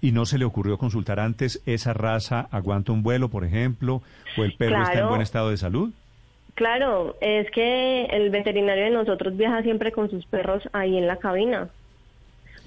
¿Y 0.00 0.10
no 0.10 0.26
se 0.26 0.38
le 0.38 0.44
ocurrió 0.44 0.78
consultar 0.78 1.20
antes 1.20 1.62
esa 1.64 1.92
raza 1.92 2.48
aguanta 2.50 2.90
un 2.90 3.04
vuelo, 3.04 3.28
por 3.28 3.44
ejemplo, 3.44 4.02
o 4.36 4.42
el 4.42 4.54
perro 4.54 4.82
está 4.82 4.98
en 4.98 5.08
buen 5.08 5.20
estado 5.22 5.50
de 5.50 5.56
salud? 5.56 5.92
Claro, 6.54 7.16
es 7.20 7.50
que 7.50 8.04
el 8.06 8.30
veterinario 8.30 8.84
de 8.84 8.90
nosotros 8.90 9.36
viaja 9.36 9.62
siempre 9.62 9.90
con 9.92 10.10
sus 10.10 10.26
perros 10.26 10.62
ahí 10.72 10.96
en 10.98 11.06
la 11.06 11.16
cabina, 11.16 11.70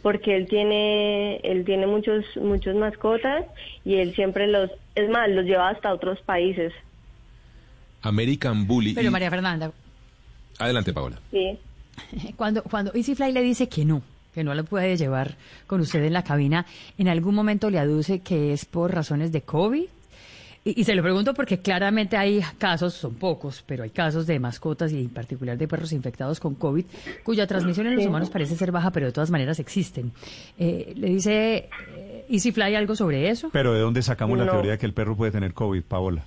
porque 0.02 0.36
él 0.36 0.48
tiene, 0.48 1.38
él 1.38 1.64
tiene 1.66 1.86
muchos, 1.88 2.26
muchos 2.38 2.76
mascotas 2.76 3.46
y 3.84 3.96
él 3.96 4.14
siempre 4.16 4.48
los, 4.48 4.72
es 4.96 5.10
más, 5.10 5.30
los 5.30 5.46
lleva 5.46 5.70
hasta 5.70 5.94
otros 5.94 6.20
países. 6.22 6.74
American 8.02 8.68
Bully. 8.68 8.94
Pero 8.94 9.08
y- 9.08 9.12
María 9.12 9.30
Fernanda, 9.30 9.72
Adelante, 10.60 10.94
Paola. 10.94 11.18
Sí. 11.32 11.58
cuando, 12.38 12.64
cuando 12.64 12.92
EasyFly 12.94 13.32
le 13.34 13.42
dice 13.42 13.68
que 13.70 13.86
no, 13.86 14.02
que 14.34 14.44
no 14.44 14.54
lo 14.56 14.64
puede 14.64 14.96
llevar 14.98 15.36
con 15.68 15.82
usted 15.82 16.04
en 16.04 16.14
la 16.14 16.24
cabina, 16.24 16.66
¿en 16.98 17.08
algún 17.08 17.36
momento 17.36 17.70
le 17.70 17.80
aduce 17.80 18.22
que 18.22 18.52
es 18.54 18.66
por 18.66 18.94
razones 18.94 19.32
de 19.32 19.42
COVID? 19.42 19.86
Y, 20.68 20.82
y 20.82 20.84
se 20.84 20.96
lo 20.96 21.04
pregunto 21.04 21.34
porque 21.36 21.60
claramente 21.60 22.18
hay 22.18 22.42
casos, 22.58 22.96
son 22.96 23.14
pocos, 23.14 23.64
pero 23.68 23.84
hay 23.84 23.92
casos 23.92 24.26
de 24.26 24.40
mascotas 24.40 24.92
y 24.92 25.00
en 25.02 25.10
particular 25.10 25.58
de 25.58 25.68
perros 25.68 25.92
infectados 25.94 26.40
con 26.40 26.56
COVID, 26.56 26.84
cuya 27.24 27.46
transmisión 27.46 27.86
en 27.86 27.96
los 27.96 28.06
humanos 28.08 28.30
parece 28.32 28.56
ser 28.56 28.72
baja, 28.72 28.90
pero 28.92 29.06
de 29.06 29.12
todas 29.12 29.30
maneras 29.30 29.60
existen. 29.60 30.12
Eh, 30.58 30.94
¿Le 30.98 31.08
dice 31.08 31.70
eh, 31.96 32.26
EasyFly 32.30 32.74
algo 32.76 32.96
sobre 32.96 33.30
eso? 33.30 33.50
Pero 33.54 33.74
¿de 33.74 33.80
dónde 33.82 34.02
sacamos 34.02 34.38
la 34.40 34.50
teoría 34.50 34.72
de 34.72 34.78
que 34.80 34.88
el 34.88 34.94
perro 34.94 35.16
puede 35.16 35.32
tener 35.32 35.54
COVID, 35.54 35.84
Paola? 35.84 36.24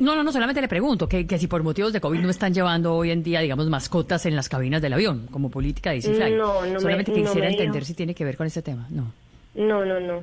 No, 0.00 0.14
no, 0.16 0.22
no, 0.22 0.32
solamente 0.32 0.60
le 0.60 0.68
pregunto 0.68 1.06
que, 1.08 1.26
que 1.26 1.38
si 1.38 1.46
por 1.46 1.62
motivos 1.62 1.92
de 1.94 2.00
COVID 2.00 2.20
no 2.20 2.30
están 2.30 2.52
llevando 2.54 2.94
hoy 2.94 3.10
en 3.10 3.22
día, 3.22 3.40
digamos, 3.40 3.68
mascotas 3.68 4.24
en 4.26 4.34
las 4.36 4.48
cabinas 4.48 4.80
del 4.82 4.92
avión, 4.94 5.28
como 5.30 5.50
política 5.50 5.90
de 5.90 5.96
EasyFly. 5.96 6.32
No, 6.34 6.64
no 6.66 6.72
me- 6.74 6.80
solamente 6.80 7.10
no 7.10 7.16
quisiera 7.18 7.46
me 7.46 7.50
dijo. 7.52 7.62
entender 7.62 7.84
si 7.84 7.94
tiene 7.94 8.14
que 8.14 8.24
ver 8.24 8.36
con 8.36 8.46
este 8.46 8.60
tema. 8.62 8.86
No. 8.90 9.12
No, 9.54 9.84
no, 9.84 10.00
no. 10.00 10.22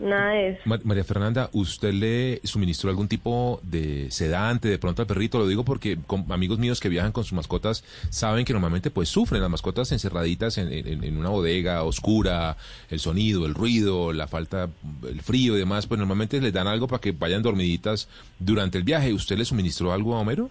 Nada 0.00 0.30
de 0.32 0.48
eso. 0.50 0.60
Ma- 0.64 0.80
María 0.82 1.04
Fernanda, 1.04 1.50
¿usted 1.52 1.92
le 1.94 2.40
suministró 2.42 2.90
algún 2.90 3.06
tipo 3.06 3.60
de 3.62 4.10
sedante 4.10 4.68
de 4.68 4.76
pronto 4.78 5.02
al 5.02 5.06
perrito? 5.06 5.38
Lo 5.38 5.46
digo 5.46 5.64
porque 5.64 5.96
con 6.06 6.30
amigos 6.32 6.58
míos 6.58 6.80
que 6.80 6.88
viajan 6.88 7.12
con 7.12 7.22
sus 7.22 7.32
mascotas 7.34 7.84
saben 8.10 8.44
que 8.44 8.52
normalmente 8.52 8.90
pues 8.90 9.08
sufren 9.08 9.40
las 9.40 9.50
mascotas 9.50 9.92
encerraditas 9.92 10.58
en, 10.58 10.72
en- 10.72 11.04
en 11.04 11.16
una 11.16 11.28
bodega 11.28 11.84
oscura, 11.84 12.56
el 12.90 12.98
sonido, 12.98 13.46
el 13.46 13.54
ruido, 13.54 14.12
la 14.12 14.26
falta, 14.26 14.68
el 15.08 15.20
frío 15.22 15.54
y 15.54 15.60
demás, 15.60 15.86
pues 15.86 15.98
normalmente 15.98 16.40
les 16.40 16.52
dan 16.52 16.66
algo 16.66 16.88
para 16.88 17.00
que 17.00 17.12
vayan 17.12 17.42
dormiditas 17.42 18.08
durante 18.40 18.78
el 18.78 18.84
viaje. 18.84 19.12
¿Usted 19.12 19.38
le 19.38 19.44
suministró 19.44 19.92
algo 19.92 20.16
a 20.16 20.20
Homero? 20.20 20.50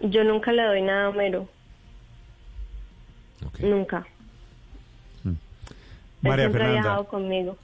Yo 0.00 0.24
nunca 0.24 0.50
le 0.52 0.62
doy 0.64 0.82
nada 0.82 1.06
a 1.06 1.08
Homero, 1.10 1.48
nunca. 3.60 4.06
Él 5.24 6.30
María 6.30 6.50
Fernanda. 6.50 7.04
conmigo. 7.04 7.56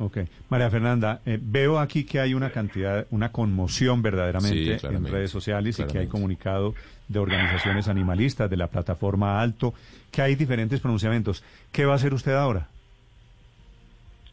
Ok. 0.00 0.18
María 0.48 0.70
Fernanda, 0.70 1.20
eh, 1.26 1.38
veo 1.40 1.78
aquí 1.78 2.04
que 2.04 2.20
hay 2.20 2.32
una 2.32 2.50
cantidad, 2.50 3.06
una 3.10 3.30
conmoción 3.30 4.00
verdaderamente 4.00 4.78
Sí, 4.78 4.86
en 4.86 5.06
redes 5.06 5.30
sociales 5.30 5.78
y 5.78 5.84
que 5.84 5.98
hay 5.98 6.06
comunicado 6.06 6.74
de 7.06 7.18
organizaciones 7.18 7.86
animalistas, 7.86 8.48
de 8.48 8.56
la 8.56 8.68
plataforma 8.68 9.40
Alto, 9.40 9.74
que 10.10 10.22
hay 10.22 10.36
diferentes 10.36 10.80
pronunciamientos. 10.80 11.44
¿Qué 11.70 11.84
va 11.84 11.92
a 11.92 11.96
hacer 11.96 12.14
usted 12.14 12.32
ahora? 12.32 12.68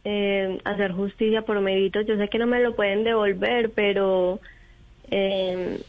eh, 0.04 0.58
hacer 0.64 0.92
justicia 0.92 1.42
por 1.42 1.60
méritos. 1.60 2.06
Yo 2.06 2.16
sé 2.16 2.28
que 2.28 2.38
no 2.38 2.46
me 2.46 2.60
lo 2.60 2.74
pueden 2.74 3.04
devolver, 3.04 3.70
pero 3.74 4.40
eh, 5.10 5.82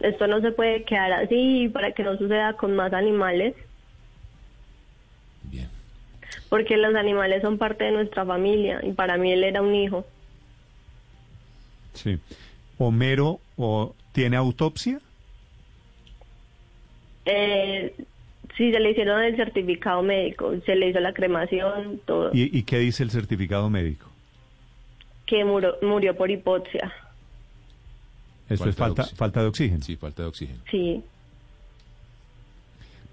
esto 0.00 0.26
no 0.26 0.40
se 0.42 0.52
puede 0.52 0.84
quedar 0.84 1.12
así 1.12 1.70
para 1.72 1.92
que 1.92 2.02
no 2.02 2.18
suceda 2.18 2.52
con 2.54 2.76
más 2.76 2.92
animales. 2.92 3.54
Porque 6.52 6.76
los 6.76 6.94
animales 6.94 7.40
son 7.40 7.56
parte 7.56 7.84
de 7.84 7.92
nuestra 7.92 8.26
familia 8.26 8.78
y 8.82 8.92
para 8.92 9.16
mí 9.16 9.32
él 9.32 9.42
era 9.42 9.62
un 9.62 9.74
hijo. 9.74 10.04
Sí. 11.94 12.18
¿Homero 12.76 13.40
o, 13.56 13.94
tiene 14.12 14.36
autopsia? 14.36 15.00
Eh, 17.24 17.94
sí, 18.54 18.70
se 18.70 18.80
le 18.80 18.90
hicieron 18.90 19.22
el 19.22 19.34
certificado 19.36 20.02
médico, 20.02 20.52
se 20.66 20.76
le 20.76 20.90
hizo 20.90 21.00
la 21.00 21.14
cremación, 21.14 22.02
todo, 22.04 22.28
¿Y, 22.34 22.54
y 22.54 22.64
qué 22.64 22.80
dice 22.80 23.02
el 23.02 23.10
certificado 23.10 23.70
médico? 23.70 24.08
que 25.24 25.42
murió, 25.46 25.76
murió 25.80 26.14
por 26.14 26.30
hipoxia. 26.30 26.92
Esto 28.50 28.68
es 28.68 28.76
Falta 28.76 28.84
falta, 28.84 29.02
de 29.04 29.08
oxi- 29.08 29.16
falta 29.16 29.40
de 29.40 29.46
oxígeno. 29.46 29.82
Sí, 29.82 29.96
falta 29.96 30.22
de 30.22 30.28
oxígeno. 30.28 30.60
Sí, 30.70 31.02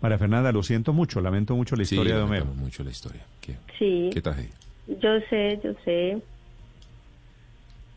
María 0.01 0.17
Fernanda, 0.17 0.51
lo 0.51 0.63
siento 0.63 0.93
mucho, 0.93 1.19
lamento 1.21 1.55
mucho 1.55 1.75
la 1.75 1.83
Sí, 1.83 1.95
historia 1.95 2.15
de 2.15 2.21
Homero. 2.21 2.45
mucho 2.45 2.83
la 2.83 2.91
historia. 2.91 3.21
Qué, 3.41 3.55
sí. 3.77 4.09
qué 4.13 4.21
tragedia. 4.21 4.51
Yo 4.87 5.19
sé, 5.29 5.59
yo 5.63 5.73
sé. 5.85 6.17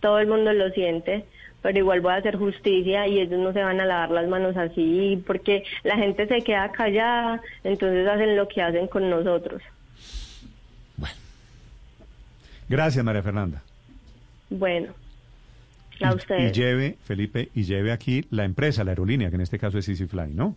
Todo 0.01 0.19
el 0.19 0.27
mundo 0.27 0.53
lo 0.53 0.69
siente, 0.71 1.25
pero 1.63 1.79
igual 1.79 2.01
voy 2.01 2.13
a 2.13 2.17
hacer 2.17 2.37
justicia 2.37 3.07
y 3.07 3.21
ellos 3.21 3.39
no 3.39 3.53
se 3.53 3.63
van 3.63 3.81
a 3.81 3.87
lavar 3.87 4.11
las 4.11 4.29
manos 4.29 4.57
así 4.57 5.23
porque 5.27 5.63
la 5.85 5.97
gente 5.97 6.27
se 6.27 6.43
queda 6.43 6.73
callada, 6.73 7.41
entonces 7.63 8.07
hacen 8.09 8.37
lo 8.37 8.49
que 8.49 8.63
hacen 8.63 8.89
con 8.89 9.09
nosotros. 9.09 9.63
Bueno, 10.97 11.15
Gracias, 12.69 13.05
María 13.05 13.23
Fernanda. 13.23 13.63
Bueno, 14.51 14.93
a 16.01 16.17
Y, 16.39 16.43
y 16.47 16.53
lleve, 16.53 16.97
Felipe, 17.05 17.49
y 17.55 17.63
lleve 17.63 17.93
aquí 17.93 18.27
la 18.31 18.45
empresa, 18.45 18.83
la 18.83 18.91
aerolínea, 18.91 19.29
que 19.31 19.37
en 19.37 19.43
este 19.43 19.59
caso 19.59 19.79
es 19.79 19.89
EasyFly, 19.89 20.35
¿no? 20.35 20.57